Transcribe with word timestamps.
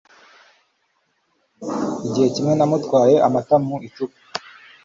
Igihe 2.07 2.27
kimwe 2.33 2.53
namutwaye 2.55 3.15
amata 3.27 3.55
mu 3.65 3.75
icupa 3.87 4.17